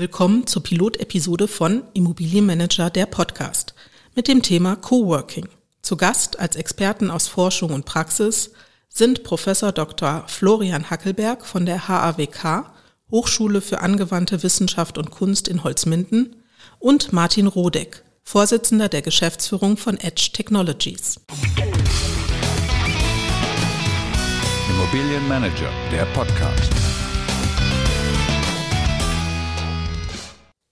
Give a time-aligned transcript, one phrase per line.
[0.00, 3.74] Willkommen zur Pilotepisode von Immobilienmanager der Podcast
[4.14, 5.48] mit dem Thema Coworking.
[5.82, 8.52] Zu Gast als Experten aus Forschung und Praxis
[8.88, 10.22] sind Professor Dr.
[10.28, 12.70] Florian Hackelberg von der HAWK,
[13.10, 16.44] Hochschule für angewandte Wissenschaft und Kunst in Holzminden
[16.78, 21.18] und Martin Rodeck, Vorsitzender der Geschäftsführung von Edge Technologies.
[24.70, 26.87] Immobilienmanager, der Podcast.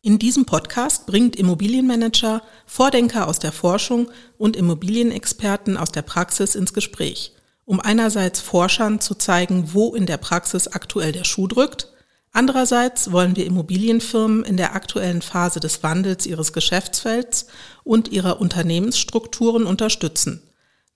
[0.07, 4.08] In diesem Podcast bringt Immobilienmanager Vordenker aus der Forschung
[4.39, 7.32] und Immobilienexperten aus der Praxis ins Gespräch,
[7.64, 11.89] um einerseits Forschern zu zeigen, wo in der Praxis aktuell der Schuh drückt,
[12.31, 17.48] andererseits wollen wir Immobilienfirmen in der aktuellen Phase des Wandels ihres Geschäftsfelds
[17.82, 20.40] und ihrer Unternehmensstrukturen unterstützen.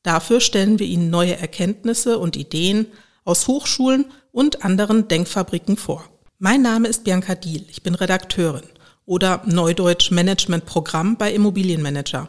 [0.05, 2.87] Dafür stellen wir ihnen neue Erkenntnisse und Ideen
[3.25, 6.09] aus Hochschulen und anderen Denkfabriken vor.
[6.39, 8.63] Mein Name ist Bianca Diel, ich bin Redakteurin
[9.11, 12.29] oder Neudeutsch Managementprogramm bei Immobilienmanager.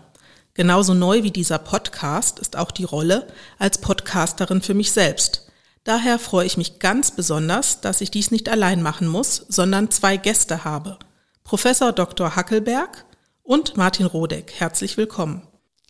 [0.56, 3.28] Genauso neu wie dieser Podcast ist auch die Rolle
[3.60, 5.52] als Podcasterin für mich selbst.
[5.84, 10.18] Daher freue ich mich ganz besonders, dass ich dies nicht allein machen muss, sondern zwei
[10.18, 10.98] Gäste habe.
[11.44, 12.36] Professor Dr.
[12.36, 13.06] Hackelberg
[13.44, 14.52] und Martin Rodeck.
[14.58, 15.44] Herzlich willkommen.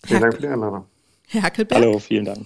[0.05, 0.87] Vielen Dank für die Einladung.
[1.25, 1.81] Herr Hackelberg.
[1.81, 2.45] Hallo, vielen Dank.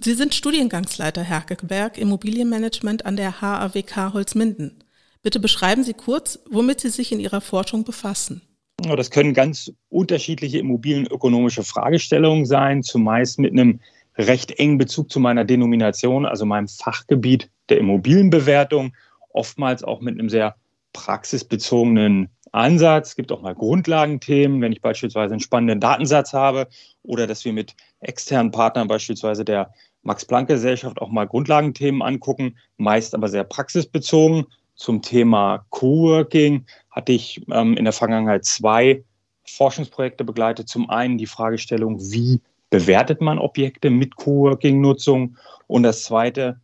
[0.00, 4.84] Sie sind Studiengangsleiter Herr Hackelberg Immobilienmanagement an der HAWK Holzminden.
[5.22, 8.42] Bitte beschreiben Sie kurz, womit Sie sich in Ihrer Forschung befassen.
[8.78, 13.80] Das können ganz unterschiedliche immobilienökonomische Fragestellungen sein, zumeist mit einem
[14.16, 18.94] recht engen Bezug zu meiner Denomination, also meinem Fachgebiet der Immobilienbewertung,
[19.30, 20.56] oftmals auch mit einem sehr
[20.92, 23.10] praxisbezogenen Ansatz.
[23.10, 26.68] Es gibt auch mal Grundlagenthemen, wenn ich beispielsweise einen spannenden Datensatz habe
[27.02, 29.72] oder dass wir mit externen Partnern, beispielsweise der
[30.02, 34.46] Max-Planck-Gesellschaft, auch mal Grundlagenthemen angucken, meist aber sehr praxisbezogen
[34.78, 39.04] zum Thema Coworking hatte ich ähm, in der Vergangenheit zwei
[39.44, 40.68] Forschungsprojekte begleitet.
[40.68, 42.40] Zum einen die Fragestellung, wie
[42.70, 45.36] bewertet man Objekte mit Coworking-Nutzung?
[45.66, 46.60] Und das zweite,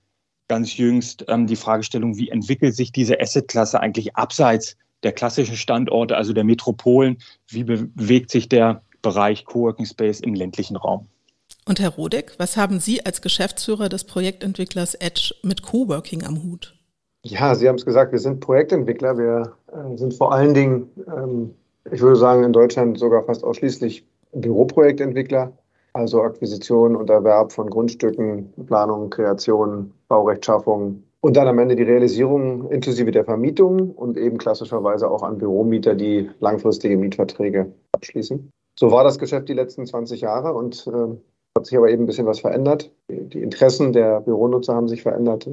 [0.47, 6.17] ganz jüngst, ähm, die Fragestellung, wie entwickelt sich diese Assetklasse eigentlich abseits der klassischen Standorte,
[6.17, 7.19] also der Metropolen?
[7.49, 11.09] Wie bewegt sich der Bereich Coworking Space im ländlichen Raum?
[11.67, 16.74] Und Herr Rodeck, was haben Sie als Geschäftsführer des Projektentwicklers Edge mit Coworking am Hut?
[17.27, 19.17] Ja, Sie haben es gesagt, wir sind Projektentwickler.
[19.17, 21.55] Wir äh, sind vor allen Dingen, ähm,
[21.91, 25.53] ich würde sagen, in Deutschland sogar fast ausschließlich Büroprojektentwickler,
[25.95, 32.71] also Akquisition und Erwerb von Grundstücken, Planung, Kreation, Baurechtschaffung und dann am Ende die Realisierung
[32.71, 38.51] inklusive der Vermietung und eben klassischerweise auch an Büromieter, die langfristige Mietverträge abschließen.
[38.79, 41.17] So war das Geschäft die letzten 20 Jahre und äh,
[41.57, 42.93] hat sich aber eben ein bisschen was verändert.
[43.09, 45.49] Die Interessen der Büronutzer haben sich verändert.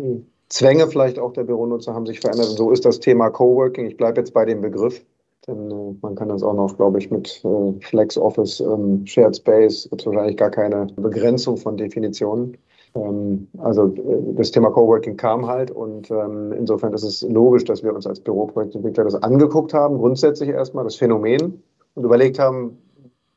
[0.52, 2.50] Zwänge vielleicht auch der Büronutzer haben sich verändert.
[2.50, 3.86] Und so ist das Thema Coworking.
[3.86, 5.02] Ich bleibe jetzt bei dem Begriff,
[5.48, 9.38] denn äh, man kann das auch noch, glaube ich, mit äh, Flex Office, ähm, Shared
[9.38, 12.58] Space, gibt wahrscheinlich gar keine Begrenzung von Definitionen.
[12.96, 17.82] Ähm, also äh, das Thema Coworking kam halt und ähm, insofern ist es logisch, dass
[17.82, 21.64] wir uns als Büroprojektentwickler das angeguckt haben, grundsätzlich erstmal das Phänomen
[21.96, 22.78] und überlegt haben,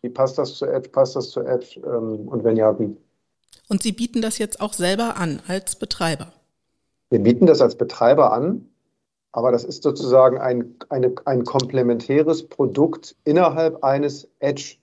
[0.03, 2.97] wie passt das zu Edge, passt das zu Edge ähm, und wenn ja, wie.
[3.69, 6.33] Und Sie bieten das jetzt auch selber an als Betreiber?
[7.10, 8.69] Wir bieten das als Betreiber an,
[9.32, 14.76] aber das ist sozusagen ein, eine, ein komplementäres Produkt innerhalb eines Edge,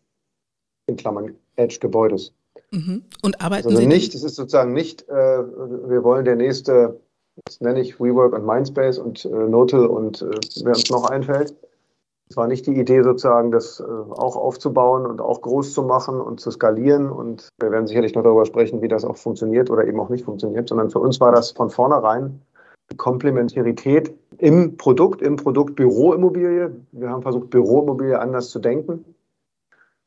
[0.87, 2.33] in Klammern Edge-Gebäudes.
[2.71, 3.03] Mhm.
[3.21, 6.99] Und arbeiten also Sie nicht, es ist sozusagen nicht, äh, wir wollen der nächste,
[7.45, 10.31] das nenne ich WeWork und Mindspace und äh, Notal und äh,
[10.63, 11.55] wer uns noch einfällt,
[12.31, 16.21] es war nicht die Idee, sozusagen das äh, auch aufzubauen und auch groß zu machen
[16.21, 17.09] und zu skalieren.
[17.09, 20.23] Und wir werden sicherlich noch darüber sprechen, wie das auch funktioniert oder eben auch nicht
[20.23, 22.41] funktioniert, sondern für uns war das von vornherein
[22.89, 26.71] die Komplementarität im Produkt, im Produkt Büroimmobilie.
[26.93, 29.03] Wir haben versucht, Büroimmobilie anders zu denken,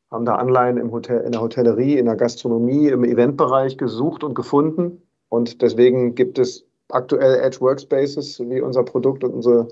[0.09, 4.33] haben da Anleihen im Hotel, in der Hotellerie, in der Gastronomie, im Eventbereich gesucht und
[4.33, 5.03] gefunden.
[5.29, 9.67] Und deswegen gibt es aktuell Edge Workspaces wie unser Produkt und unsere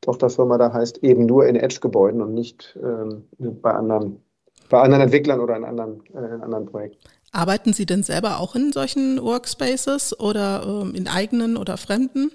[0.00, 4.22] Tochterfirma da heißt, eben nur in Edge-Gebäuden und nicht ähm, bei, anderen,
[4.70, 6.98] bei anderen Entwicklern oder in anderen, äh, in anderen Projekten.
[7.32, 12.30] Arbeiten Sie denn selber auch in solchen Workspaces oder ähm, in eigenen oder fremden?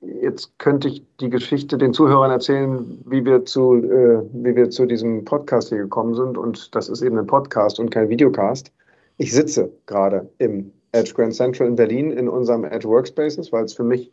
[0.00, 4.86] Jetzt könnte ich die Geschichte den Zuhörern erzählen, wie wir zu, äh, wie wir zu
[4.86, 6.38] diesem Podcast hier gekommen sind.
[6.38, 8.72] Und das ist eben ein Podcast und kein Videocast.
[9.18, 13.74] Ich sitze gerade im Edge Grand Central in Berlin in unserem Edge Workspaces, weil es
[13.74, 14.10] für mich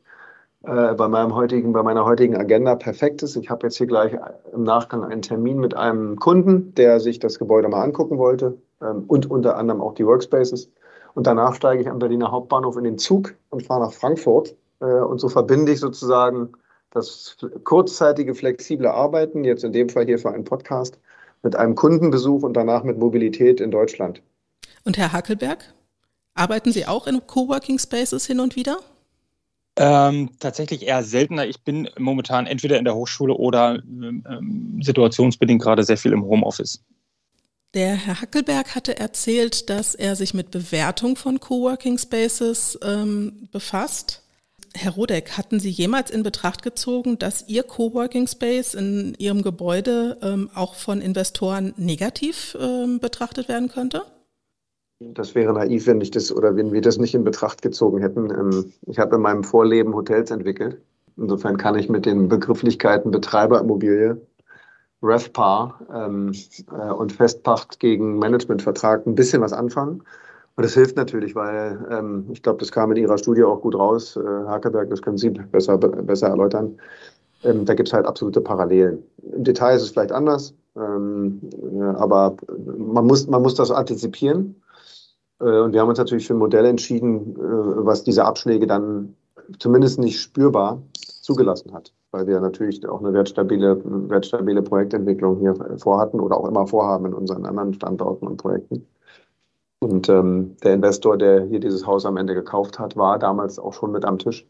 [0.67, 3.37] äh, bei, meinem heutigen, bei meiner heutigen Agenda perfekt ist.
[3.37, 4.11] Ich habe jetzt hier gleich
[4.51, 9.05] im Nachgang einen Termin mit einem Kunden, der sich das Gebäude mal angucken wollte ähm,
[9.07, 10.69] und unter anderem auch die Workspaces.
[11.13, 14.55] Und danach steige ich am Berliner Hauptbahnhof in den Zug und fahre nach Frankfurt.
[14.81, 16.51] Äh, und so verbinde ich sozusagen
[16.91, 20.99] das kurzzeitige, flexible Arbeiten, jetzt in dem Fall hier für einen Podcast,
[21.43, 24.21] mit einem Kundenbesuch und danach mit Mobilität in Deutschland.
[24.83, 25.73] Und Herr Hackelberg,
[26.33, 28.79] arbeiten Sie auch in Coworking Spaces hin und wieder?
[29.79, 31.45] Ähm, tatsächlich eher seltener.
[31.45, 36.83] Ich bin momentan entweder in der Hochschule oder ähm, situationsbedingt gerade sehr viel im Homeoffice.
[37.75, 44.23] Der Herr Hackelberg hatte erzählt, dass er sich mit Bewertung von Coworking Spaces ähm, befasst.
[44.73, 50.17] Herr Rodeck, hatten Sie jemals in Betracht gezogen, dass Ihr Coworking Space in Ihrem Gebäude
[50.23, 54.03] ähm, auch von Investoren negativ ähm, betrachtet werden könnte?
[54.99, 58.31] Das wäre naiv, wenn ich das oder wenn wir das nicht in Betracht gezogen hätten.
[58.31, 60.81] Ähm, ich habe in meinem Vorleben Hotels entwickelt.
[61.17, 64.19] Insofern kann ich mit den Begrifflichkeiten Betreiberimmobilie,
[65.03, 66.31] RevPAR ähm,
[66.71, 70.03] äh, und Festpacht gegen Managementvertrag ein bisschen was anfangen.
[70.55, 73.75] Und das hilft natürlich, weil ähm, ich glaube, das kam in Ihrer Studie auch gut
[73.75, 74.17] raus.
[74.17, 76.79] Äh, Hakeberg, das können Sie besser, besser erläutern.
[77.43, 79.03] Ähm, da gibt es halt absolute Parallelen.
[79.35, 81.41] Im Detail ist es vielleicht anders, ähm,
[81.71, 82.35] äh, aber
[82.75, 84.55] man muss, man muss das antizipieren.
[85.39, 89.15] Äh, und wir haben uns natürlich für ein Modell entschieden, äh, was diese Abschläge dann
[89.59, 90.81] zumindest nicht spürbar
[91.21, 96.67] zugelassen hat, weil wir natürlich auch eine wertstabile, wertstabile Projektentwicklung hier vorhatten oder auch immer
[96.67, 98.85] vorhaben in unseren anderen Standorten und Projekten.
[99.79, 103.73] Und ähm, der Investor, der hier dieses Haus am Ende gekauft hat, war damals auch
[103.73, 104.47] schon mit am Tisch.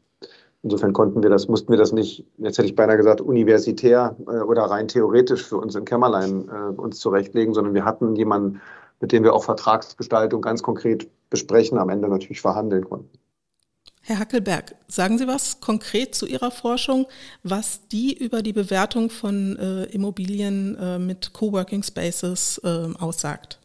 [0.64, 4.40] Insofern konnten wir das, mussten wir das nicht, jetzt hätte ich beinahe gesagt, universitär äh,
[4.40, 8.62] oder rein theoretisch für uns im Kämmerlein äh, uns zurechtlegen, sondern wir hatten jemanden,
[9.00, 13.18] mit dem wir auch Vertragsgestaltung ganz konkret besprechen, am Ende natürlich verhandeln konnten.
[14.02, 17.08] Herr Hackelberg, sagen Sie was konkret zu Ihrer Forschung,
[17.44, 23.60] was die über die Bewertung von äh, Immobilien äh, mit Coworking Spaces äh, aussagt?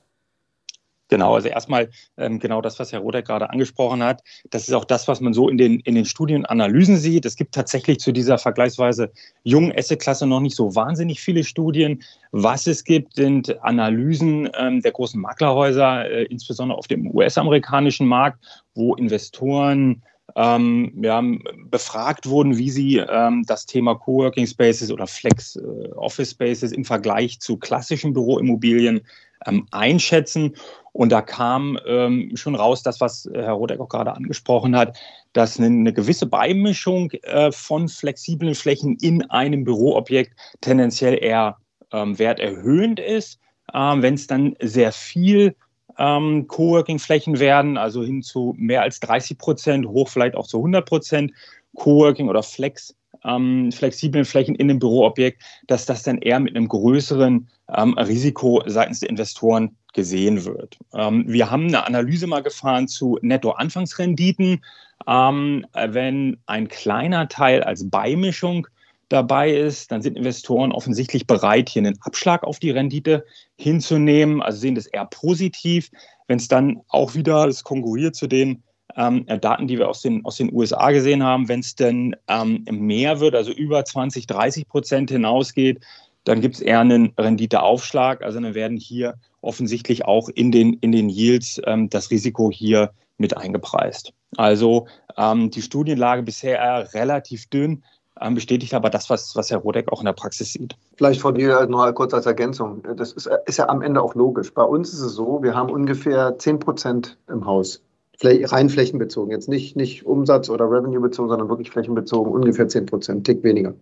[1.12, 4.22] Genau, also erstmal ähm, genau das, was Herr Rodeck gerade angesprochen hat.
[4.48, 7.26] Das ist auch das, was man so in den, in den Studienanalysen sieht.
[7.26, 9.12] Es gibt tatsächlich zu dieser vergleichsweise
[9.42, 12.02] jungen Asset-Klasse noch nicht so wahnsinnig viele Studien.
[12.30, 18.42] Was es gibt, sind Analysen ähm, der großen Maklerhäuser, äh, insbesondere auf dem US-amerikanischen Markt,
[18.74, 20.00] wo Investoren
[20.34, 21.22] ähm, ja,
[21.66, 26.86] befragt wurden, wie sie ähm, das Thema Coworking Spaces oder Flex äh, Office Spaces im
[26.86, 29.02] Vergleich zu klassischen Büroimmobilien
[29.46, 30.56] ähm, einschätzen.
[30.92, 34.98] Und da kam ähm, schon raus, das, was Herr Rodeck auch gerade angesprochen hat,
[35.32, 41.56] dass eine, eine gewisse Beimischung äh, von flexiblen Flächen in einem Büroobjekt tendenziell eher
[41.92, 43.38] ähm, werterhöhend ist.
[43.72, 45.54] Ähm, Wenn es dann sehr viel
[45.98, 50.86] ähm, Coworking-Flächen werden, also hin zu mehr als 30 Prozent, hoch vielleicht auch zu 100
[50.86, 51.32] Prozent
[51.74, 52.94] Coworking oder Flex
[53.24, 58.62] ähm, flexiblen Flächen in einem Büroobjekt, dass das dann eher mit einem größeren ähm, Risiko
[58.66, 60.78] seitens der Investoren gesehen wird.
[60.94, 64.62] Ähm, wir haben eine Analyse mal gefahren zu Netto-Anfangsrenditen.
[65.06, 68.66] Ähm, wenn ein kleiner Teil als Beimischung
[69.08, 73.24] dabei ist, dann sind Investoren offensichtlich bereit, hier einen Abschlag auf die Rendite
[73.56, 75.90] hinzunehmen, also sehen das eher positiv.
[76.28, 78.62] Wenn es dann auch wieder, das konkurriert zu den
[78.96, 82.64] ähm, Daten, die wir aus den, aus den USA gesehen haben, wenn es denn ähm,
[82.70, 85.82] mehr wird, also über 20, 30 Prozent hinausgeht,
[86.24, 88.22] dann gibt es eher einen Renditeaufschlag.
[88.22, 92.92] Also dann werden hier offensichtlich auch in den, in den Yields ähm, das Risiko hier
[93.18, 94.12] mit eingepreist.
[94.36, 94.86] Also
[95.16, 97.82] ähm, die Studienlage bisher relativ dünn,
[98.20, 100.76] ähm, bestätigt aber das, was, was Herr Rodeck auch in der Praxis sieht.
[100.96, 102.82] Vielleicht von mir noch kurz als Ergänzung.
[102.96, 104.52] Das ist, ist ja am Ende auch logisch.
[104.54, 107.82] Bei uns ist es so, wir haben ungefähr 10 Prozent im Haus
[108.24, 109.30] rein flächenbezogen.
[109.30, 113.74] Jetzt nicht, nicht Umsatz- oder Revenue bezogen, sondern wirklich flächenbezogen, ungefähr 10 Prozent, Tick weniger.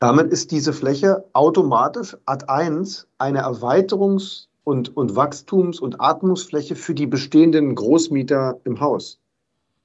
[0.00, 6.94] Damit ist diese Fläche automatisch ad 1 eine Erweiterungs- und, und Wachstums- und Atmungsfläche für
[6.94, 9.20] die bestehenden Großmieter im Haus.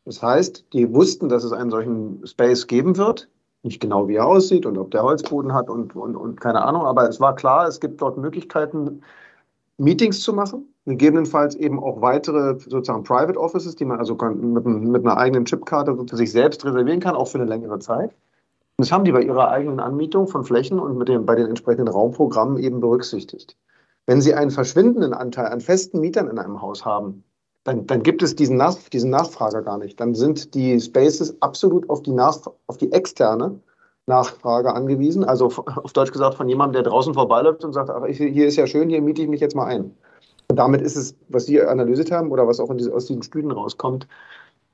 [0.06, 3.30] Das heißt, die wussten, dass es einen solchen Space geben wird.
[3.62, 6.84] Nicht genau, wie er aussieht und ob der Holzboden hat und, und, und keine Ahnung,
[6.84, 9.02] aber es war klar, es gibt dort Möglichkeiten,
[9.78, 15.06] Meetings zu machen, gegebenenfalls eben auch weitere sozusagen Private Offices, die man also mit, mit
[15.06, 18.12] einer eigenen Chipkarte sich selbst reservieren kann, auch für eine längere Zeit.
[18.78, 21.48] Und das haben die bei ihrer eigenen Anmietung von Flächen und mit dem, bei den
[21.48, 23.58] entsprechenden Raumprogrammen eben berücksichtigt.
[24.06, 27.24] Wenn Sie einen verschwindenden Anteil an festen Mietern in einem Haus haben,
[27.64, 30.00] dann, dann gibt es diesen, Nach diesen Nachfrager gar nicht.
[30.00, 33.60] Dann sind die Spaces absolut auf die, Nach auf die externe
[34.08, 35.24] Nachfrage angewiesen.
[35.24, 38.66] Also auf Deutsch gesagt von jemandem, der draußen vorbeiläuft und sagt, ach, hier ist ja
[38.66, 39.96] schön, hier miete ich mich jetzt mal ein.
[40.50, 43.52] Und damit ist es, was Sie analysiert haben oder was auch diese, aus diesen Studien
[43.52, 44.08] rauskommt,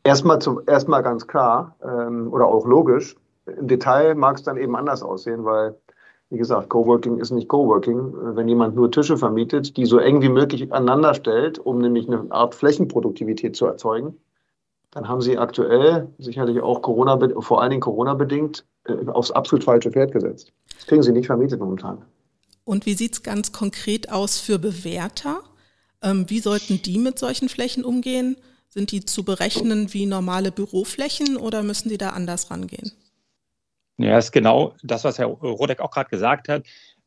[0.03, 3.15] erstmal, zum, erstmal ganz klar ähm, oder auch logisch.
[3.46, 5.75] Im Detail mag es dann eben anders aussehen, weil,
[6.29, 8.13] wie gesagt, Coworking ist nicht Coworking.
[8.36, 12.32] Wenn jemand nur Tische vermietet, die so eng wie möglich aneinander stellt, um nämlich eine
[12.32, 14.17] Art Flächenproduktivität zu erzeugen,
[14.91, 19.91] dann haben Sie aktuell sicherlich auch Corona, vor allen Dingen Corona-bedingt, äh, aufs absolut falsche
[19.91, 20.53] Pferd gesetzt.
[20.74, 21.98] Das kriegen Sie nicht vermietet momentan.
[22.63, 25.41] Und wie sieht es ganz konkret aus für Bewerter?
[26.02, 28.38] Ähm, wie sollten die mit solchen Flächen umgehen?
[28.70, 32.92] Sind die zu berechnen wie normale Büroflächen oder müssen die da anders rangehen?
[33.98, 36.64] Ja, ist genau das, was Herr Rodeck auch gerade gesagt hat.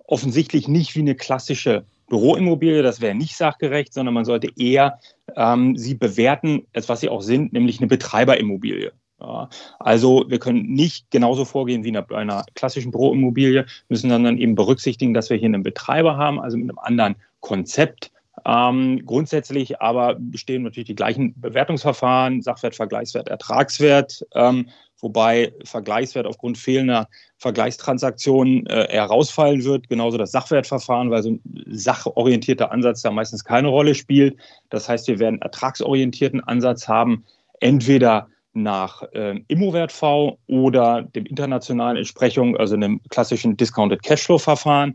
[0.06, 4.98] Offensichtlich nicht wie eine klassische Büroimmobilie, das wäre nicht sachgerecht, sondern man sollte eher
[5.36, 8.92] ähm, sie bewerten, als was sie auch sind, nämlich eine Betreiberimmobilie.
[9.20, 14.54] Ja, also wir können nicht genauso vorgehen wie bei einer klassischen Büroimmobilie, müssen dann eben
[14.54, 18.12] berücksichtigen, dass wir hier einen Betreiber haben, also mit einem anderen Konzept.
[18.46, 24.26] Ähm, grundsätzlich aber bestehen natürlich die gleichen Bewertungsverfahren, Sachwert, Vergleichswert, Ertragswert.
[24.34, 24.68] Ähm,
[25.00, 29.88] wobei Vergleichswert aufgrund fehlender Vergleichstransaktionen äh, herausfallen wird.
[29.88, 34.36] Genauso das Sachwertverfahren, weil so ein sachorientierter Ansatz da meistens keine Rolle spielt.
[34.70, 37.24] Das heißt, wir werden ertragsorientierten Ansatz haben,
[37.60, 44.94] entweder nach äh, Immowert-V oder dem internationalen Entsprechung, also einem klassischen Discounted Cashflow-Verfahren.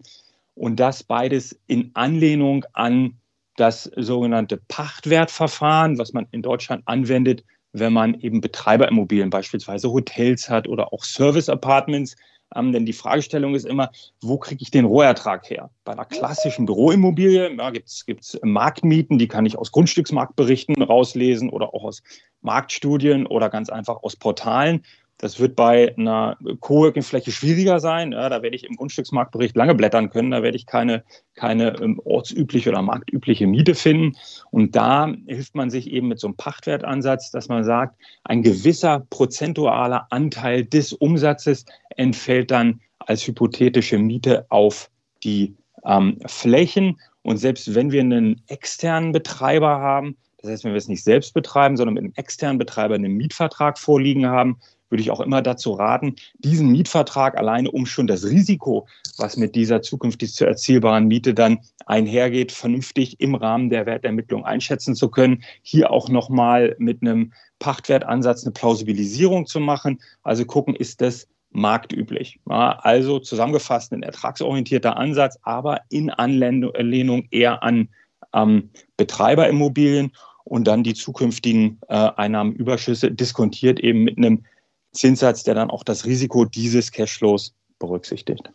[0.55, 3.17] Und das beides in Anlehnung an
[3.55, 10.67] das sogenannte Pachtwertverfahren, was man in Deutschland anwendet, wenn man eben Betreiberimmobilien, beispielsweise Hotels hat
[10.67, 12.15] oder auch Service-Apartments.
[12.55, 13.89] Ähm, denn die Fragestellung ist immer,
[14.22, 15.72] wo kriege ich den Rohertrag her?
[15.86, 21.74] Bei einer klassischen Büroimmobilie ja, gibt es Marktmieten, die kann ich aus Grundstücksmarktberichten rauslesen oder
[21.74, 22.03] auch aus
[22.41, 24.83] Marktstudien oder ganz einfach aus Portalen.
[25.17, 28.12] Das wird bei einer Coworking-Fläche schwieriger sein.
[28.12, 30.32] Ja, da werde ich im Grundstücksmarktbericht lange blättern können.
[30.32, 31.03] Da werde ich keine,
[31.36, 34.17] keine ähm, ortsübliche oder marktübliche Miete finden.
[34.51, 39.05] Und da hilft man sich eben mit so einem Pachtwertansatz, dass man sagt, ein gewisser
[39.10, 41.65] prozentualer Anteil des Umsatzes
[41.96, 44.89] entfällt dann als hypothetische Miete auf
[45.24, 45.55] die
[45.86, 47.00] ähm, Flächen.
[47.22, 51.34] Und selbst wenn wir einen externen Betreiber haben, das heißt, wenn wir es nicht selbst
[51.34, 54.58] betreiben, sondern mit einem externen Betreiber einen Mietvertrag vorliegen haben,
[54.93, 59.55] würde ich auch immer dazu raten, diesen Mietvertrag alleine, um schon das Risiko, was mit
[59.55, 65.41] dieser zukünftig zu erzielbaren Miete dann einhergeht, vernünftig im Rahmen der Wertermittlung einschätzen zu können.
[65.63, 70.00] Hier auch nochmal mit einem Pachtwertansatz eine Plausibilisierung zu machen.
[70.21, 72.39] Also gucken, ist das marktüblich.
[72.47, 77.89] Ja, also zusammengefasst ein ertragsorientierter Ansatz, aber in Anlehnung eher an
[78.31, 80.12] ähm, Betreiberimmobilien
[80.43, 84.45] und dann die zukünftigen äh, Einnahmenüberschüsse diskontiert eben mit einem
[84.93, 88.51] Zinssatz, der dann auch das Risiko dieses Cashflows berücksichtigt.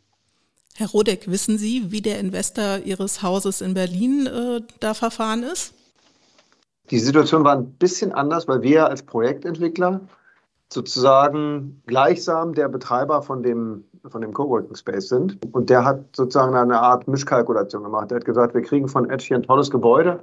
[0.76, 5.74] Herr Rodeck, wissen Sie, wie der Investor Ihres Hauses in Berlin äh, da verfahren ist?
[6.90, 10.00] Die Situation war ein bisschen anders, weil wir als Projektentwickler
[10.72, 15.38] sozusagen gleichsam der Betreiber von dem, von dem Coworking Space sind.
[15.52, 18.12] Und der hat sozusagen eine Art Mischkalkulation gemacht.
[18.12, 20.22] Er hat gesagt, wir kriegen von Edge hier ein tolles Gebäude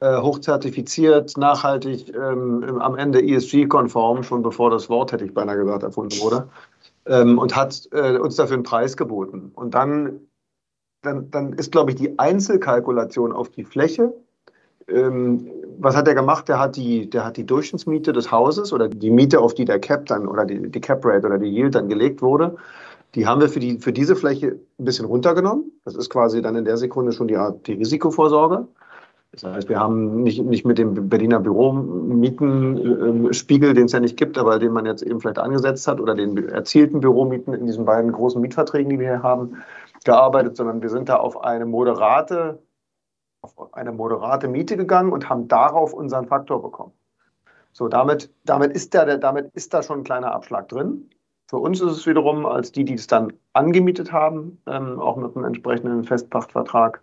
[0.00, 5.82] äh, hochzertifiziert, nachhaltig, ähm, am Ende ESG-konform, schon bevor das Wort, hätte ich beinahe gesagt,
[5.82, 6.48] erfunden wurde,
[7.06, 9.52] ähm, und hat äh, uns dafür einen Preis geboten.
[9.54, 10.20] Und dann,
[11.02, 14.12] dann, dann ist, glaube ich, die Einzelkalkulation auf die Fläche.
[14.88, 16.48] Ähm, was hat er gemacht?
[16.48, 19.78] Der hat, die, der hat die Durchschnittsmiete des Hauses oder die Miete, auf die der
[19.78, 22.56] Cap dann oder die, die Cap Rate oder die Yield dann gelegt wurde,
[23.14, 25.70] die haben wir für, die, für diese Fläche ein bisschen runtergenommen.
[25.84, 28.66] Das ist quasi dann in der Sekunde schon die, die Risikovorsorge.
[29.40, 34.38] Das heißt, wir haben nicht, nicht mit dem Berliner Büromietenspiegel, den es ja nicht gibt,
[34.38, 38.12] aber den man jetzt eben vielleicht angesetzt hat, oder den erzielten Büromieten in diesen beiden
[38.12, 39.64] großen Mietverträgen, die wir hier haben,
[40.04, 42.62] gearbeitet, sondern wir sind da auf eine moderate,
[43.42, 46.92] auf eine moderate Miete gegangen und haben darauf unseren Faktor bekommen.
[47.72, 51.10] So, damit, damit, ist da, damit ist da schon ein kleiner Abschlag drin.
[51.48, 55.34] Für uns ist es wiederum, als die, die es dann angemietet haben, ähm, auch mit
[55.34, 57.02] einem entsprechenden Festpachtvertrag,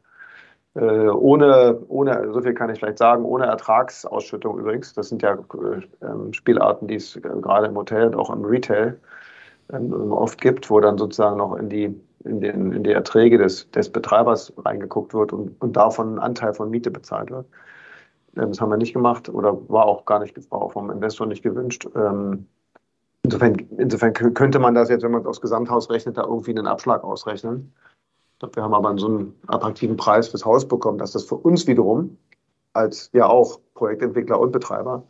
[0.79, 4.93] ohne, ohne, so viel kann ich vielleicht sagen, ohne Ertragsausschüttung übrigens.
[4.93, 8.97] Das sind ja äh, Spielarten, die es gerade im Hotel und auch im Retail
[9.73, 13.69] ähm, oft gibt, wo dann sozusagen noch in die, in den, in die Erträge des,
[13.71, 17.45] des Betreibers reingeguckt wird und, und davon ein Anteil von Miete bezahlt wird.
[18.37, 21.27] Ähm, das haben wir nicht gemacht oder war auch gar nicht, war auch vom Investor
[21.27, 21.87] nicht gewünscht.
[21.95, 22.47] Ähm,
[23.23, 26.67] insofern, insofern könnte man das jetzt, wenn man es aufs Gesamthaus rechnet, da irgendwie einen
[26.67, 27.73] Abschlag ausrechnen
[28.53, 32.17] wir haben aber so einen attraktiven Preis fürs Haus bekommen, dass das für uns wiederum
[32.74, 35.03] als ja auch Projektentwickler und Betreiber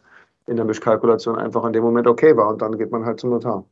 [0.47, 3.29] in der Mischkalkulation einfach in dem Moment okay war und dann geht man halt zum
[3.29, 3.63] Notar.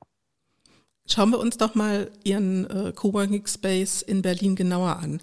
[1.07, 5.21] Schauen wir uns doch mal Ihren äh, Coworking Space in Berlin genauer an.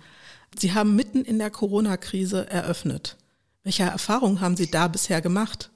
[0.59, 3.17] Sie haben mitten in der Corona-Krise eröffnet.
[3.63, 5.71] Welche Erfahrungen haben Sie da bisher gemacht?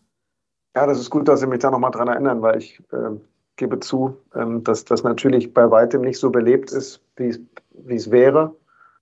[0.75, 3.19] Ja, das ist gut, dass Sie mich da nochmal dran erinnern, weil ich äh,
[3.57, 7.41] gebe zu, ähm, dass das natürlich bei weitem nicht so belebt ist, wie es
[7.73, 8.49] wäre.
[8.49, 8.57] Und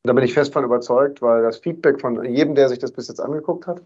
[0.05, 3.09] da bin ich fest von überzeugt, weil das Feedback von jedem, der sich das bis
[3.09, 3.83] jetzt angeguckt hat,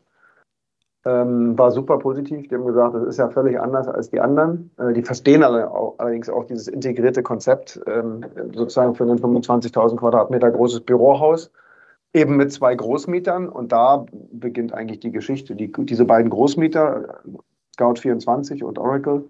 [1.04, 2.48] ähm, war super positiv.
[2.48, 4.70] Die haben gesagt, das ist ja völlig anders als die anderen.
[4.78, 10.82] Äh, die verstehen allerdings auch dieses integrierte Konzept, ähm, sozusagen für ein 25.000 Quadratmeter großes
[10.82, 11.50] Bürohaus,
[12.12, 13.48] eben mit zwei Großmietern.
[13.48, 15.56] Und da beginnt eigentlich die Geschichte.
[15.56, 17.20] Die, diese beiden Großmieter,
[17.76, 19.24] Scout24 und Oracle,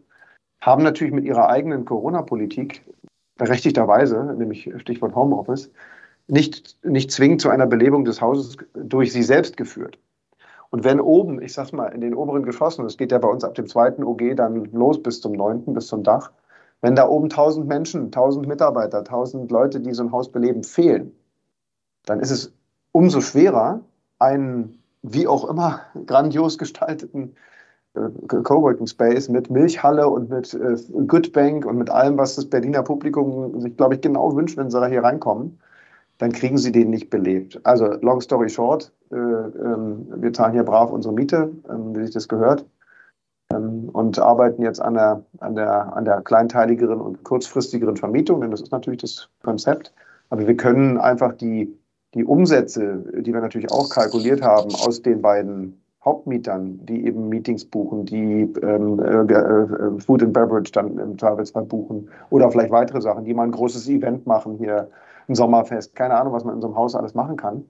[0.60, 2.84] haben natürlich mit ihrer eigenen Corona-Politik
[3.42, 5.68] berechtigterweise, nämlich Stichwort Homeoffice,
[6.28, 9.98] nicht, nicht zwingend zu einer Belebung des Hauses durch sie selbst geführt.
[10.70, 13.42] Und wenn oben, ich sag's mal, in den oberen Geschossen, das geht ja bei uns
[13.42, 16.30] ab dem zweiten OG dann los bis zum neunten, bis zum Dach,
[16.82, 21.12] wenn da oben 1000 Menschen, 1000 Mitarbeiter, 1000 Leute, die so ein Haus beleben, fehlen,
[22.06, 22.52] dann ist es
[22.92, 23.80] umso schwerer,
[24.20, 27.34] einen wie auch immer grandios gestalteten
[27.94, 33.60] Coworking Space mit Milchhalle und mit äh, Goodbank und mit allem, was das Berliner Publikum
[33.60, 35.58] sich, glaube ich, genau wünscht, wenn sie da hier reinkommen,
[36.18, 37.60] dann kriegen sie den nicht belebt.
[37.64, 42.14] Also, long story short, äh, ähm, wir zahlen hier brav unsere Miete, ähm, wie sich
[42.14, 42.64] das gehört,
[43.52, 48.50] ähm, und arbeiten jetzt an der, an, der, an der kleinteiligeren und kurzfristigeren Vermietung, denn
[48.50, 49.92] das ist natürlich das Konzept.
[50.30, 51.78] Aber wir können einfach die,
[52.14, 57.64] die Umsätze, die wir natürlich auch kalkuliert haben, aus den beiden Hauptmietern, die eben Meetings
[57.64, 63.00] buchen, die ähm, äh, äh, Food and Beverage dann im Zweifelsfall buchen oder vielleicht weitere
[63.00, 64.90] Sachen, die mal ein großes Event machen hier,
[65.28, 67.64] ein Sommerfest, keine Ahnung, was man in so einem Haus alles machen kann.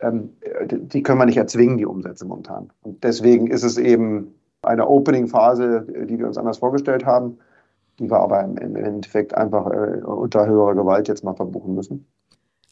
[0.00, 0.30] Ähm,
[0.68, 2.70] die können wir nicht erzwingen, die Umsätze momentan.
[2.82, 7.38] Und deswegen ist es eben eine Opening-Phase, die wir uns anders vorgestellt haben,
[7.98, 12.06] die wir aber im, Endeffekt einfach äh, unter höherer Gewalt jetzt mal verbuchen müssen.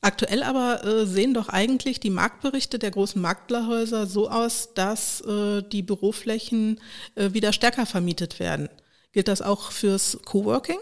[0.00, 5.62] Aktuell aber äh, sehen doch eigentlich die Marktberichte der großen Maklerhäuser so aus, dass äh,
[5.62, 6.80] die Büroflächen
[7.16, 8.68] äh, wieder stärker vermietet werden.
[9.12, 10.78] Gilt das auch fürs Coworking?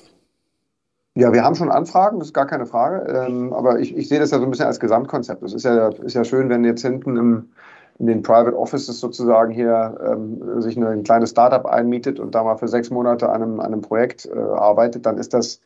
[1.14, 3.10] Ja, wir haben schon Anfragen, das ist gar keine Frage.
[3.10, 5.42] Ähm, aber ich, ich sehe das ja so ein bisschen als Gesamtkonzept.
[5.42, 7.52] Es ist ja, ist ja schön, wenn jetzt hinten im,
[7.98, 12.44] in den Private Offices sozusagen hier ähm, sich eine, ein kleines Startup einmietet und da
[12.44, 15.62] mal für sechs Monate an einem, an einem Projekt äh, arbeitet, dann ist das,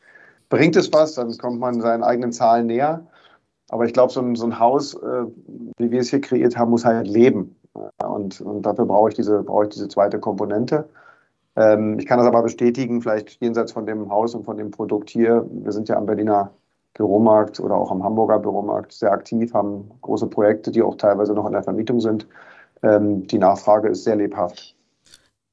[0.47, 3.05] bringt es was, dann kommt man seinen eigenen Zahlen näher.
[3.71, 5.25] Aber ich glaube, so ein, so ein Haus, äh,
[5.77, 7.55] wie wir es hier kreiert haben, muss halt leben.
[8.05, 10.89] Und, und dafür brauche ich, diese, ich diese zweite Komponente.
[11.55, 15.09] Ähm, ich kann das aber bestätigen, vielleicht jenseits von dem Haus und von dem Produkt
[15.09, 15.47] hier.
[15.49, 16.51] Wir sind ja am Berliner
[16.95, 21.45] Büromarkt oder auch am Hamburger Büromarkt sehr aktiv, haben große Projekte, die auch teilweise noch
[21.45, 22.27] in der Vermietung sind.
[22.83, 24.75] Ähm, die Nachfrage ist sehr lebhaft.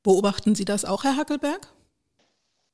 [0.03, 1.69] Beobachten Sie das auch, Herr Hackelberg?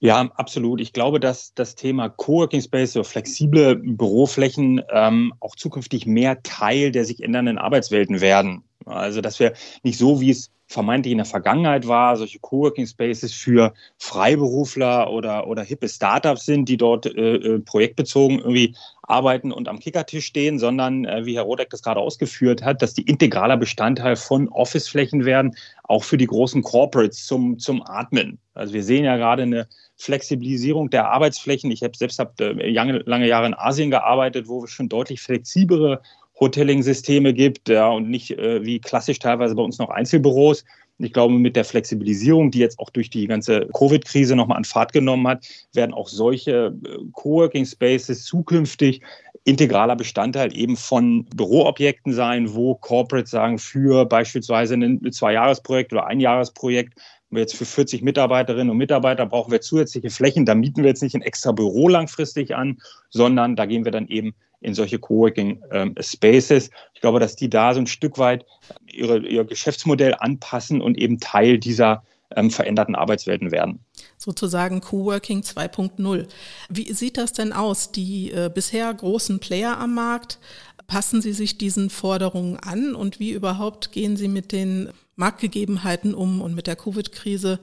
[0.05, 0.83] Ja, absolut.
[0.83, 6.93] Ich glaube, dass das Thema Coworking Space oder flexible Büroflächen ähm, auch zukünftig mehr Teil
[6.93, 8.65] der sich ändernden Arbeitswelten werden.
[8.85, 13.33] Also, dass wir nicht so, wie es vermeintlich in der Vergangenheit war, solche Coworking Spaces
[13.33, 19.69] für Freiberufler oder, oder hippe Startups sind, die dort äh, äh, projektbezogen irgendwie arbeiten und
[19.69, 23.57] am Kickertisch stehen, sondern äh, wie Herr Rodeck das gerade ausgeführt hat, dass die integraler
[23.57, 28.39] Bestandteil von Officeflächen werden, auch für die großen Corporates zum, zum Atmen.
[28.55, 31.71] Also wir sehen ja gerade eine Flexibilisierung der Arbeitsflächen.
[31.71, 36.01] Ich habe selbst hab, äh, lange, Jahre in Asien gearbeitet, wo wir schon deutlich flexiblere
[36.41, 40.65] Hoteling-Systeme gibt ja, und nicht äh, wie klassisch teilweise bei uns noch Einzelbüros.
[40.99, 44.93] Ich glaube, mit der Flexibilisierung, die jetzt auch durch die ganze Covid-Krise nochmal an Fahrt
[44.93, 49.01] genommen hat, werden auch solche äh, Coworking Spaces zukünftig
[49.45, 56.21] integraler Bestandteil eben von Büroobjekten sein, wo Corporates sagen, für beispielsweise ein Zwei-Jahres-Projekt oder ein
[56.21, 56.95] Jahresprojekt
[57.43, 60.47] jetzt für 40 Mitarbeiterinnen und Mitarbeiter brauchen wir zusätzliche Flächen.
[60.47, 62.79] Da mieten wir jetzt nicht ein extra Büro langfristig an,
[63.11, 66.71] sondern da gehen wir dann eben in solche Coworking ähm, Spaces.
[66.95, 68.47] Ich glaube, dass die da so ein Stück weit
[68.91, 72.03] ihre, ihr Geschäftsmodell anpassen und eben Teil dieser
[72.35, 73.81] ähm, veränderten Arbeitswelten werden.
[74.17, 76.27] Sozusagen Coworking 2.0.
[76.71, 77.93] Wie sieht das denn aus?
[77.93, 80.39] Die äh, bisher großen Player am Markt,
[80.87, 86.41] passen sie sich diesen Forderungen an und wie überhaupt gehen sie mit den Marktgegebenheiten um
[86.41, 87.61] und mit der Covid-Krise?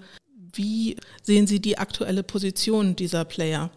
[0.54, 3.70] Wie sehen Sie die aktuelle Position dieser Player?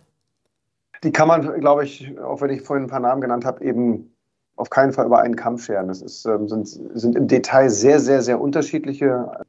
[1.02, 4.14] Die kann man, glaube ich, auch wenn ich vorhin ein paar Namen genannt habe, eben
[4.56, 5.88] auf keinen Fall über einen Kampf scheren.
[5.88, 9.44] Das ist, ähm, sind, sind im Detail sehr, sehr, sehr unterschiedliche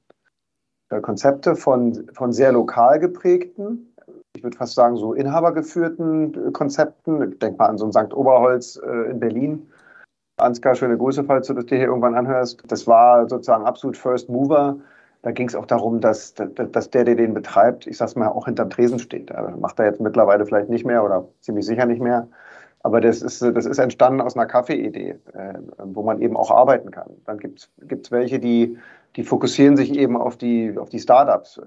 [0.89, 3.95] äh, Konzepte von, von sehr lokal geprägten,
[4.35, 7.31] ich würde fast sagen, so inhabergeführten äh, Konzepten.
[7.31, 8.13] Ich denke mal an so ein St.
[8.13, 9.67] Oberholz äh, in Berlin.
[10.37, 12.61] Ansgar, schöne Grüße, falls du das dir hier irgendwann anhörst.
[12.67, 14.77] Das war sozusagen absolut First Mover.
[15.21, 18.45] Da ging es auch darum, dass, dass der, der den betreibt, ich sag's mal, auch
[18.45, 19.31] hinterm Tresen steht.
[19.31, 22.27] Also macht er jetzt mittlerweile vielleicht nicht mehr oder ziemlich sicher nicht mehr.
[22.83, 26.91] Aber das ist, das ist entstanden aus einer Kaffeeidee, äh, wo man eben auch arbeiten
[26.91, 27.09] kann.
[27.25, 28.77] Dann gibt es welche, die,
[29.15, 31.59] die fokussieren sich eben auf die, auf die Startups,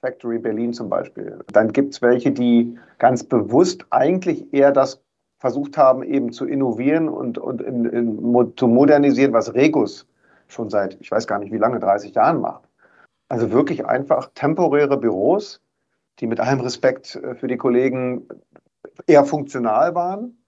[0.00, 1.40] Factory Berlin zum Beispiel.
[1.52, 5.02] Dann gibt es welche, die ganz bewusst eigentlich eher das
[5.42, 10.06] versucht haben, eben zu innovieren und, und in, in, zu modernisieren, was Regus
[10.46, 12.62] schon seit, ich weiß gar nicht wie lange, 30 Jahren macht.
[13.28, 15.60] Also wirklich einfach temporäre Büros,
[16.20, 18.28] die mit allem Respekt äh, für die Kollegen
[19.08, 20.38] eher funktional waren,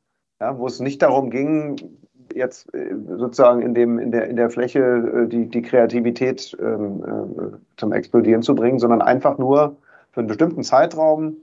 [0.40, 1.98] ja, wo es nicht darum ging,
[2.32, 7.02] jetzt äh, sozusagen in, dem, in, der, in der Fläche äh, die, die Kreativität ähm,
[7.02, 9.76] äh, zum Explodieren zu bringen, sondern einfach nur
[10.12, 11.38] für einen bestimmten Zeitraum,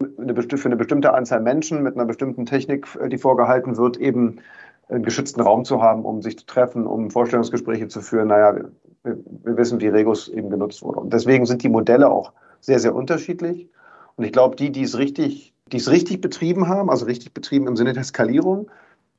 [0.00, 4.40] eine, für eine bestimmte Anzahl Menschen mit einer bestimmten Technik, die vorgehalten wird, eben
[4.88, 8.28] einen geschützten Raum zu haben, um sich zu treffen, um Vorstellungsgespräche zu führen.
[8.28, 8.54] Naja,
[9.02, 11.00] wir, wir wissen, wie Regus eben genutzt wurde.
[11.00, 13.68] Und deswegen sind die Modelle auch sehr, sehr unterschiedlich.
[14.16, 17.66] Und ich glaube, die, die es richtig, die es richtig betrieben haben, also richtig betrieben
[17.66, 18.70] im Sinne der Skalierung,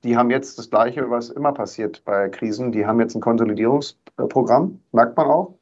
[0.03, 2.71] die haben jetzt das Gleiche, was immer passiert bei Krisen.
[2.71, 5.53] Die haben jetzt ein Konsolidierungsprogramm, merkt man auch.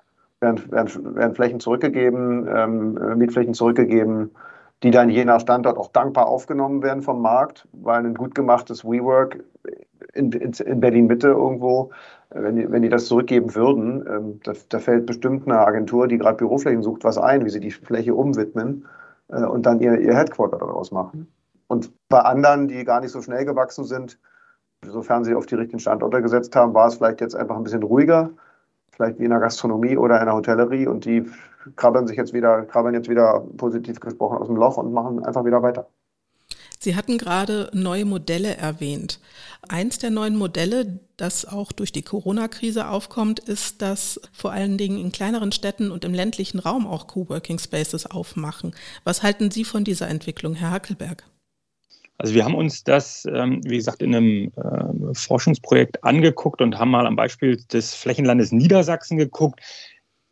[0.41, 4.31] Werden, werden, werden Flächen zurückgegeben, ähm, Mietflächen zurückgegeben,
[4.83, 8.83] die dann je nach Standort auch dankbar aufgenommen werden vom Markt, weil ein gut gemachtes
[8.83, 9.43] WeWork
[10.13, 11.91] in, in, in Berlin-Mitte irgendwo,
[12.29, 16.17] wenn die, wenn die das zurückgeben würden, ähm, da, da, fällt bestimmt eine Agentur, die
[16.17, 18.85] gerade Büroflächen sucht, was ein, wie sie die Fläche umwidmen
[19.29, 21.31] äh, und dann ihr, ihr Headquarter daraus machen.
[21.67, 24.19] Und bei anderen, die gar nicht so schnell gewachsen sind,
[24.85, 27.83] sofern sie auf die richtigen Standorte gesetzt haben, war es vielleicht jetzt einfach ein bisschen
[27.83, 28.29] ruhiger,
[28.91, 31.25] vielleicht wie in der Gastronomie oder in der Hotellerie und die
[31.75, 35.45] krabbeln sich jetzt wieder, krabbeln jetzt wieder positiv gesprochen aus dem Loch und machen einfach
[35.45, 35.87] wieder weiter.
[36.79, 39.19] Sie hatten gerade neue Modelle erwähnt.
[39.67, 44.99] Eins der neuen Modelle, das auch durch die Corona-Krise aufkommt, ist, dass vor allen Dingen
[44.99, 48.75] in kleineren Städten und im ländlichen Raum auch Coworking Spaces aufmachen.
[49.03, 51.23] Was halten Sie von dieser Entwicklung, Herr Hackelberg?
[52.17, 56.91] Also wir haben uns das, ähm, wie gesagt, in einem äh, Forschungsprojekt angeguckt und haben
[56.91, 59.59] mal am Beispiel des Flächenlandes Niedersachsen geguckt.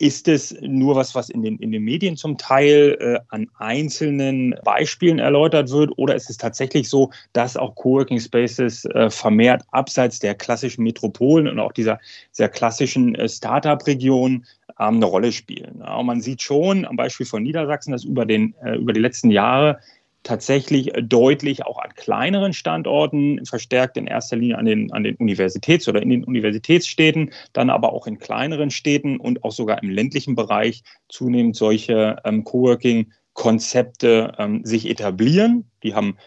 [0.04, 4.54] Ist es nur was, was in den, in den Medien zum Teil äh, an einzelnen
[4.66, 5.98] Beispielen erläutert wird?
[5.98, 11.48] Oder ist es tatsächlich so, dass auch Coworking Spaces äh, vermehrt abseits der klassischen Metropolen
[11.48, 12.02] und auch dieser
[12.34, 14.46] sehr klassischen äh, Startup-Region
[14.78, 15.78] ähm, eine Rolle spielen?
[15.80, 19.32] Ja, man sieht schon am Beispiel von Niedersachsen, dass über, den, äh, über die letzten
[19.32, 19.80] Jahre
[20.24, 25.88] tatsächlich deutlich auch an kleineren Standorten, verstärkt in erster Linie an den, an den Universitäts-
[25.88, 30.36] oder in den Universitätsstädten, dann aber auch in kleineren Städten und auch sogar im ländlichen
[30.36, 35.70] Bereich zunehmend solche ähm, Coworking-Konzepte ähm, sich etablieren.
[35.84, 36.18] Die haben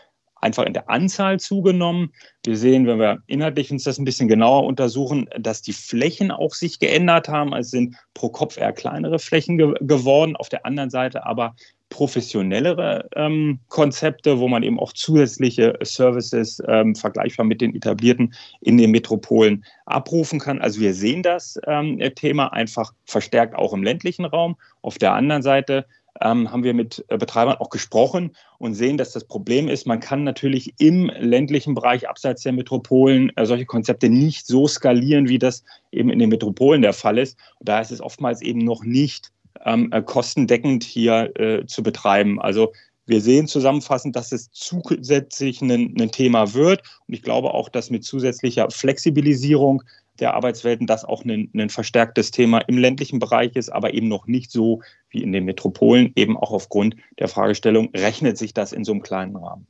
[0.47, 2.13] einfach in der Anzahl zugenommen.
[2.45, 6.55] Wir sehen, wenn wir inhaltlich uns das ein bisschen genauer untersuchen, dass die Flächen auch
[6.55, 7.53] sich geändert haben.
[7.53, 10.37] Es sind pro Kopf eher kleinere Flächen ge geworden.
[10.37, 11.57] Auf der anderen Seite aber
[11.89, 18.77] professionellere ähm, Konzepte, wo man eben auch zusätzliche Services ähm, vergleichbar mit den etablierten in
[18.77, 20.61] den Metropolen abrufen kann.
[20.61, 24.57] Also wir sehen das ähm, Thema einfach verstärkt auch im ländlichen Raum.
[24.83, 25.87] Auf der anderen Seite
[26.21, 30.01] ähm, haben wir mit äh, Betreibern auch gesprochen und sehen, dass das Problem ist, man
[30.01, 35.39] kann natürlich im ländlichen Bereich abseits der Metropolen äh, solche Konzepte nicht so skalieren, wie
[35.39, 37.39] das eben in den Metropolen der Fall ist.
[37.59, 39.33] Und da ist es oftmals eben noch nicht
[39.65, 42.41] ähm, äh, kostendeckend hier äh, zu betreiben.
[42.41, 42.73] Also
[43.07, 46.83] wir sehen zusammenfassend, dass es zusätzlich ein, ein, Thema wird.
[47.07, 49.83] Und ich glaube auch, dass mit zusätzlicher Flexibilisierung
[50.21, 54.27] der Arbeitswelten das auch ein, ein verstärktes Thema im ländlichen Bereich ist, aber eben noch
[54.27, 58.85] nicht so wie in den Metropolen, eben auch aufgrund der Fragestellung, rechnet sich das in
[58.85, 59.67] so einem kleinen Rahmen?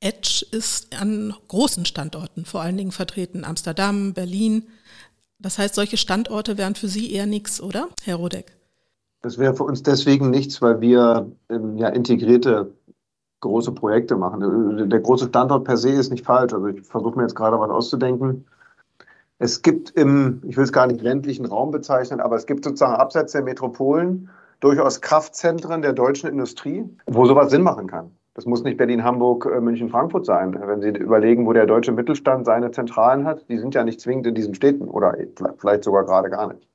[0.00, 4.64] Edge ist an großen Standorten vor allen Dingen vertreten, Amsterdam, Berlin.
[5.38, 8.56] Das heißt, solche Standorte wären für Sie eher nichts, oder, Herr Rodeck?
[9.22, 12.72] Das wäre für uns deswegen nichts, weil wir ähm, ja integrierte
[13.40, 14.88] große Projekte machen.
[14.88, 16.52] Der große Standort per se ist nicht falsch.
[16.52, 18.46] Also ich versuche mir jetzt gerade was auszudenken.
[19.42, 22.92] Es gibt im, ich will es gar nicht ländlichen Raum bezeichnen, aber es gibt sozusagen
[22.92, 24.28] abseits der Metropolen
[24.60, 28.10] durchaus Kraftzentren der deutschen Industrie, wo sowas Sinn machen kann.
[28.34, 30.54] Das muss nicht Berlin, Hamburg, äh, München, Frankfurt sein.
[30.62, 34.26] Wenn Sie überlegen, wo der deutsche Mittelstand seine Zentralen hat, die sind ja nicht zwingend
[34.26, 35.16] in diesen Städten oder
[35.56, 36.68] vielleicht sogar gerade gar nicht.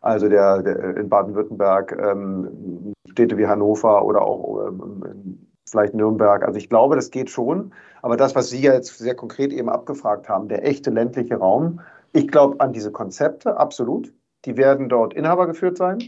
[0.00, 5.43] Also der, der in Baden-Württemberg, ähm, Städte wie Hannover oder auch ähm,
[5.74, 6.44] vielleicht Nürnberg.
[6.44, 7.72] Also ich glaube, das geht schon.
[8.00, 11.80] Aber das, was Sie jetzt sehr konkret eben abgefragt haben, der echte ländliche Raum,
[12.12, 14.12] ich glaube an diese Konzepte, absolut.
[14.44, 15.98] Die werden dort Inhaber geführt sein.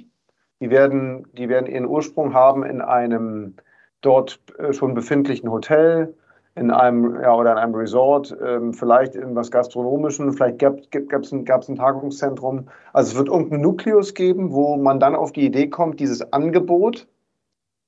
[0.60, 3.56] Die werden, die werden ihren Ursprung haben in einem
[4.02, 6.14] dort äh, schon befindlichen Hotel,
[6.54, 11.32] in einem, ja, oder in einem Resort, ähm, vielleicht in was Gastronomischen, vielleicht gab es
[11.32, 12.68] ein, ein Tagungszentrum.
[12.92, 17.08] Also es wird irgendeinen Nukleus geben, wo man dann auf die Idee kommt, dieses Angebot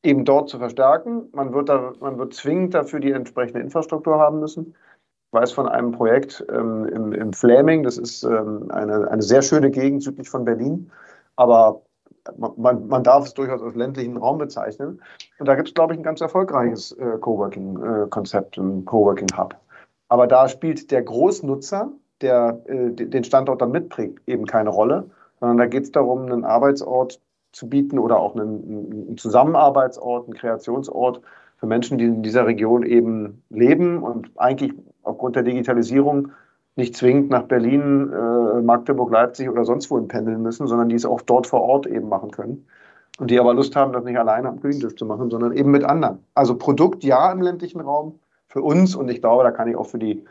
[0.09, 1.29] eben dort zu verstärken.
[1.33, 4.75] Man wird, da, man wird zwingend dafür die entsprechende Infrastruktur haben müssen.
[5.31, 9.43] Ich weiß von einem Projekt ähm, im, im Fläming, das ist ähm, eine, eine sehr
[9.43, 10.91] schöne Gegend südlich von Berlin,
[11.37, 11.83] aber
[12.57, 15.03] man, man darf es durchaus als ländlichen Raum bezeichnen.
[15.39, 19.55] Und da gibt es, glaube ich, ein ganz erfolgreiches äh, Coworking-Konzept, äh, ein Coworking-Hub.
[20.09, 25.59] Aber da spielt der Großnutzer, der äh, den Standort dann mitprägt, eben keine Rolle, sondern
[25.59, 27.21] da geht es darum, einen Arbeitsort
[27.53, 31.21] zu bieten oder auch einen, einen Zusammenarbeitsort, einen Kreationsort
[31.57, 36.33] für Menschen, die in dieser Region eben leben und eigentlich aufgrund der Digitalisierung
[36.77, 41.05] nicht zwingend nach Berlin, äh, Magdeburg, Leipzig oder sonst wohin pendeln müssen, sondern die es
[41.05, 42.67] auch dort vor Ort eben machen können.
[43.19, 45.83] Und die aber Lust haben, das nicht alleine am Küchentisch zu machen, sondern eben mit
[45.83, 46.25] anderen.
[46.35, 49.87] Also Produkt ja im ländlichen Raum für uns und ich glaube, da kann ich auch
[49.87, 50.25] für die,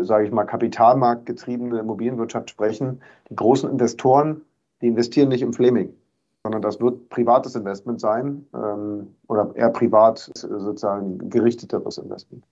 [0.00, 3.00] sage ich mal, kapitalmarktgetriebene Immobilienwirtschaft sprechen.
[3.30, 4.40] Die großen Investoren,
[4.80, 5.94] die investieren nicht im Fleming
[6.42, 12.44] sondern das wird privates Investment sein ähm, oder eher privat sozusagen gerichteteres Investment.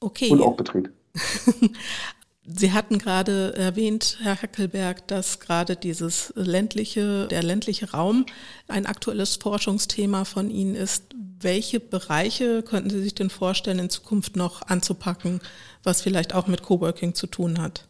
[0.00, 0.30] Okay.
[0.30, 0.90] Und auch Betrieb.
[2.50, 8.24] Sie hatten gerade erwähnt, Herr Hackelberg, dass gerade dieses ländliche, der ländliche Raum
[8.68, 11.14] ein aktuelles Forschungsthema von Ihnen ist.
[11.40, 15.40] Welche Bereiche könnten Sie sich denn vorstellen, in Zukunft noch anzupacken,
[15.82, 17.86] was vielleicht auch mit Coworking zu tun hat?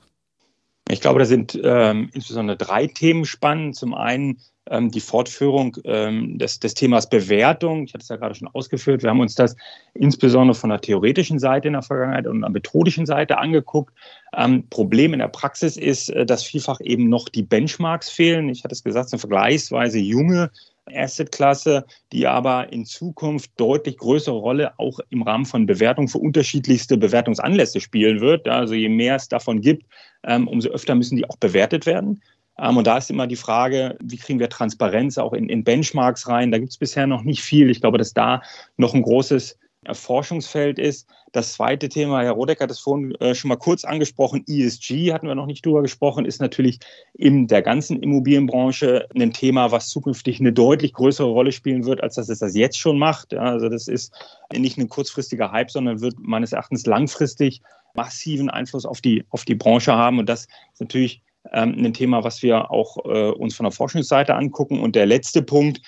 [0.90, 3.76] Ich glaube, da sind ähm, insbesondere drei Themen spannend.
[3.76, 4.38] Zum einen
[4.70, 7.84] ähm, die Fortführung ähm, des, des Themas Bewertung.
[7.84, 9.02] Ich hatte es ja gerade schon ausgeführt.
[9.02, 9.56] Wir haben uns das
[9.94, 13.94] insbesondere von der theoretischen Seite in der Vergangenheit und der methodischen Seite angeguckt.
[14.36, 18.48] Ähm, Problem in der Praxis ist, äh, dass vielfach eben noch die Benchmarks fehlen.
[18.48, 20.50] Ich hatte es gesagt, eine vergleichsweise junge
[20.94, 26.96] Assetklasse, die aber in Zukunft deutlich größere Rolle auch im Rahmen von Bewertung für unterschiedlichste
[26.96, 28.48] Bewertungsanlässe spielen wird.
[28.48, 29.86] Also je mehr es davon gibt,
[30.24, 32.22] ähm, umso öfter müssen die auch bewertet werden.
[32.58, 36.28] Ähm, und da ist immer die Frage, wie kriegen wir Transparenz auch in, in Benchmarks
[36.28, 36.50] rein?
[36.50, 37.70] Da gibt es bisher noch nicht viel.
[37.70, 38.42] Ich glaube, dass da
[38.76, 39.58] noch ein großes
[39.92, 41.08] Forschungsfeld ist.
[41.32, 45.28] Das zweite Thema, Herr Rodeck hat es vorhin äh, schon mal kurz angesprochen, ESG hatten
[45.28, 46.80] wir noch nicht drüber gesprochen, ist natürlich
[47.14, 52.14] in der ganzen Immobilienbranche ein Thema, was zukünftig eine deutlich größere Rolle spielen wird, als
[52.16, 53.34] dass es das jetzt schon macht.
[53.34, 54.12] also das ist
[54.52, 57.62] nicht ein kurzfristiger Hype, sondern wird meines Erachtens langfristig
[57.94, 60.18] massiven Einfluss auf die, auf die Branche haben.
[60.18, 64.34] Und das ist natürlich ähm, ein Thema, was wir auch äh, uns von der Forschungsseite
[64.34, 64.80] angucken.
[64.80, 65.80] Und der letzte Punkt,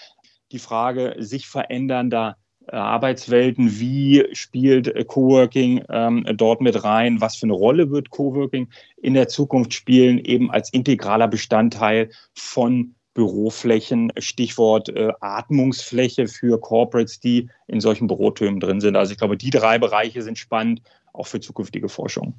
[0.53, 7.37] die Frage sich verändernder äh, Arbeitswelten, wie spielt äh, Coworking ähm, dort mit rein, was
[7.37, 14.13] für eine Rolle wird Coworking in der Zukunft spielen, eben als integraler Bestandteil von Büroflächen,
[14.19, 18.97] Stichwort äh, Atmungsfläche für Corporates, die in solchen Bürotönen drin sind.
[18.97, 20.81] Also ich glaube, die drei Bereiche sind spannend,
[21.13, 22.35] auch für zukünftige Forschung.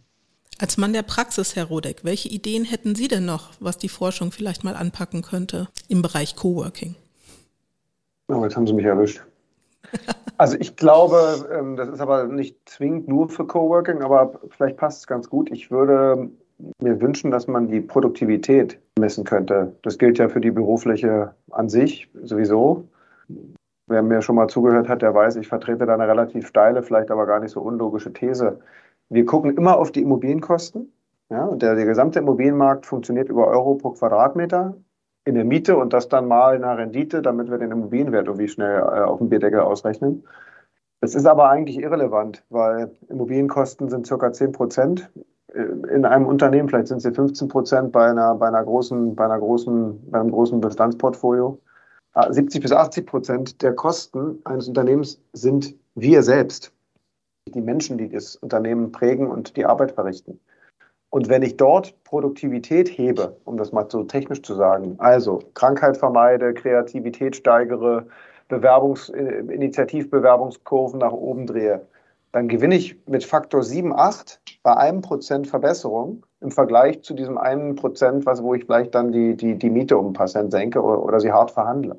[0.59, 4.31] Als Mann der Praxis, Herr Rodeck, welche Ideen hätten Sie denn noch, was die Forschung
[4.31, 6.95] vielleicht mal anpacken könnte im Bereich Coworking?
[8.27, 9.21] Oh, jetzt haben Sie mich erwischt.
[10.37, 14.99] Also ich glaube, ähm, das ist aber nicht zwingend nur für Coworking, aber vielleicht passt
[15.01, 15.51] es ganz gut.
[15.51, 16.31] Ich würde
[16.79, 19.75] mir wünschen, dass man die Produktivität messen könnte.
[19.83, 22.87] Das gilt ja für die Bürofläche an sich sowieso.
[23.87, 27.11] Wer mir schon mal zugehört hat, der weiß, ich vertrete da eine relativ steile, vielleicht
[27.11, 28.59] aber gar nicht so unlogische These
[29.11, 30.91] wir gucken immer auf die Immobilienkosten.
[31.29, 34.75] Ja, und der, der gesamte Immobilienmarkt funktioniert über Euro pro Quadratmeter
[35.25, 38.47] in der Miete und das dann mal in der Rendite, damit wir den Immobilienwert irgendwie
[38.47, 40.23] schnell äh, auf dem Bierdeckel ausrechnen.
[41.01, 45.11] Das ist aber eigentlich irrelevant, weil Immobilienkosten sind circa 10 Prozent
[45.53, 45.61] äh,
[45.93, 49.39] in einem Unternehmen, vielleicht sind sie 15 Prozent bei einer, bei einer großen, bei einer
[49.39, 51.59] großen, bei einem großen Bestandsportfolio.
[52.29, 56.73] 70 ah, bis 80 Prozent der Kosten eines Unternehmens sind wir selbst
[57.47, 60.39] die Menschen, die das Unternehmen prägen und die Arbeit verrichten.
[61.09, 65.97] Und wenn ich dort Produktivität hebe, um das mal so technisch zu sagen, also Krankheit
[65.97, 68.05] vermeide, Kreativität steigere,
[68.47, 71.85] Bewerbungs Initiativbewerbungskurven nach oben drehe,
[72.31, 77.37] dann gewinne ich mit Faktor 7, 8 bei einem Prozent Verbesserung im Vergleich zu diesem
[77.37, 80.81] einen Prozent, wo ich vielleicht dann die, die, die Miete um ein paar Cent senke
[80.81, 81.97] oder, oder sie hart verhandle.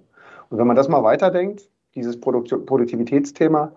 [0.49, 3.73] Und wenn man das mal weiterdenkt, dieses Produkt Produktivitätsthema,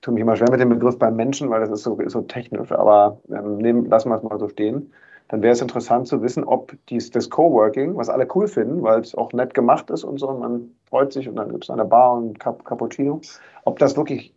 [0.00, 2.22] tue mich immer schwer mit dem Begriff beim Menschen, weil das ist so, ist so
[2.22, 4.92] technisch, aber ähm, nehmen, lassen wir es mal so stehen.
[5.28, 9.00] Dann wäre es interessant zu wissen, ob dies, das Coworking, was alle cool finden, weil
[9.00, 11.70] es auch nett gemacht ist und so, und man freut sich und dann gibt es
[11.70, 13.20] eine Bar und Cap Cappuccino,
[13.64, 14.34] ob das wirklich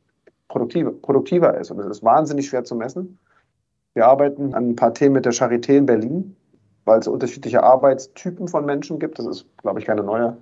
[0.49, 1.71] produktive, produktiver ist.
[1.71, 3.17] Und das ist wahnsinnig schwer zu messen.
[3.95, 6.35] Wir arbeiten an ein paar Themen mit der Charité in Berlin,
[6.85, 9.17] weil es unterschiedliche Arbeitstypen von Menschen gibt.
[9.17, 10.37] Das ist, glaube ich, keine neue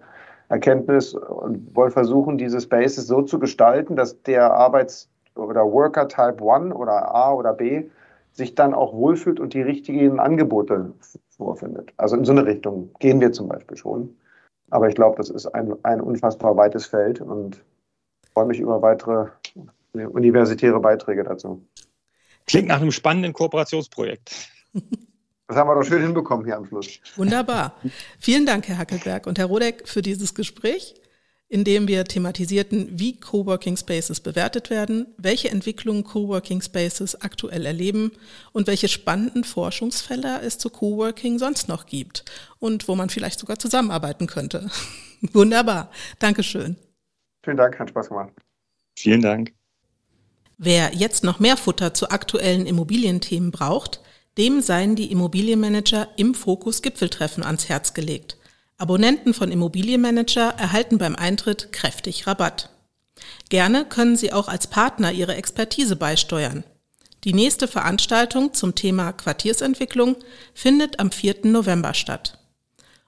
[0.52, 6.44] Erkenntnis und wollen versuchen, diese Spaces so zu gestalten, dass der Arbeits- oder Worker Type
[6.44, 7.86] 1 oder A oder B
[8.34, 10.94] sich dann auch wohlfühlt und die richtigen Angebote
[11.30, 11.94] vorfindet.
[11.96, 14.14] Also in so eine Richtung gehen wir zum Beispiel schon.
[14.70, 17.64] Aber ich glaube, das ist ein, ein unfassbar weites Feld und
[18.34, 19.30] freue mich über weitere
[19.94, 21.66] universitäre Beiträge dazu.
[22.46, 24.50] Klingt nach einem spannenden Kooperationsprojekt.
[25.52, 27.02] Das haben wir doch schön hinbekommen hier am Schluss.
[27.18, 27.76] Wunderbar.
[28.20, 30.96] Vielen Dank, Herr Hackelberg und Herr Rodeck, für dieses Gespräch.
[31.50, 38.14] in dem wir thematisierten, wie Coworking Spaces bewertet werden, welche Entwicklungen Coworking Spaces aktuell erleben
[38.54, 42.24] und welche spannenden Forschungsfelder es zu Coworking sonst noch gibt
[42.60, 44.72] und wo man vielleicht sogar zusammenarbeiten könnte.
[45.34, 45.92] Wunderbar.
[46.20, 46.78] Dankeschön.
[47.44, 48.32] Vielen Dank, hat Spaß gemacht.
[48.98, 49.54] Vielen Dank.
[50.58, 54.00] Wer jetzt noch mehr Futter zu aktuellen Immobilienthemen braucht,
[54.38, 58.38] dem seien die Immobilienmanager im Fokus Gipfeltreffen ans Herz gelegt.
[58.78, 62.70] Abonnenten von Immobilienmanager erhalten beim Eintritt kräftig Rabatt.
[63.50, 66.64] Gerne können Sie auch als Partner Ihre Expertise beisteuern.
[67.24, 70.16] Die nächste Veranstaltung zum Thema Quartiersentwicklung
[70.56, 71.42] findet am 4.
[71.44, 72.40] November statt.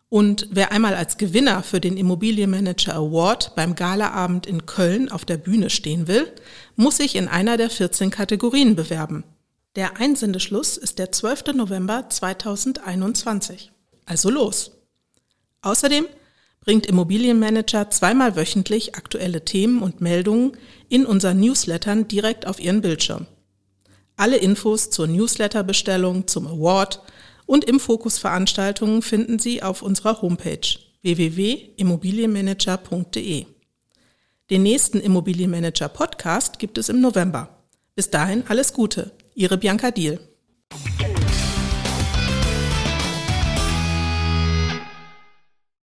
[0.10, 5.38] Und wer einmal als Gewinner für den Immobilienmanager Award beim Galaabend in Köln auf der
[5.38, 6.32] Bühne stehen will,
[6.76, 9.24] muss sich in einer der 14 Kategorien bewerben.
[9.76, 11.56] Der Einsendeschluss ist der 12.
[11.56, 13.72] November 2021.
[14.06, 14.74] Also los!
[15.64, 16.06] Außerdem
[16.60, 20.56] bringt Immobilienmanager zweimal wöchentlich aktuelle Themen und Meldungen
[20.90, 23.26] in unseren Newslettern direkt auf Ihren Bildschirm.
[24.16, 27.02] Alle Infos zur Newsletterbestellung, zum Award
[27.48, 33.48] und im Fokus Veranstaltungen finden Sie auf unserer Homepage www.immobilienmanager.de.
[34.52, 37.58] Den nächsten Immobilienmanager Podcast gibt es im November.
[37.96, 39.14] Bis dahin alles Gute.
[39.36, 40.20] Ihre Bianca Diel.